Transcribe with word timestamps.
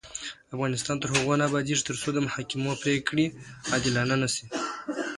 افغانستان 0.55 0.95
تر 1.01 1.07
هغو 1.13 1.33
نه 1.39 1.43
ابادیږي، 1.49 1.83
ترڅو 1.89 2.09
د 2.13 2.17
محاکمو 2.27 2.73
پریکړې 2.83 3.25
عادلانه 3.73 4.15
نشي. 4.23 4.45